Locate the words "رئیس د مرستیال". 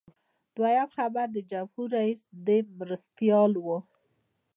1.99-3.51